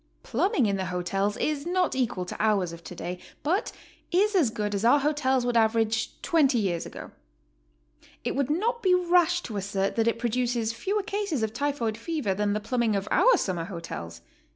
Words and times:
Plumbing 0.23 0.65
in 0.65 0.77
the 0.77 0.85
hotels 0.87 1.37
is 1.37 1.67
not 1.67 1.93
equal 1.95 2.25
to 2.25 2.35
ours 2.39 2.73
of 2.73 2.83
today, 2.83 3.19
but 3.43 3.71
is 4.11 4.33
as 4.33 4.49
good 4.49 4.73
as 4.73 4.83
our 4.83 4.97
hotels 5.01 5.45
would 5.45 5.55
average 5.55 6.19
twenty 6.23 6.57
years 6.57 6.87
ago. 6.87 7.11
It 8.23 8.35
would 8.35 8.49
not 8.49 8.81
be 8.81 8.95
rash 8.95 9.43
to 9.43 9.57
assert 9.57 9.95
that 9.97 10.07
it 10.07 10.17
produces 10.17 10.73
fewer 10.73 11.03
cases 11.03 11.43
of 11.43 11.53
typhoid 11.53 11.97
fever 11.99 12.33
than 12.33 12.53
the 12.53 12.59
plumbing 12.59 12.95
of 12.95 13.07
our 13.11 13.37
summer 13.37 13.65
hotels. 13.65 14.21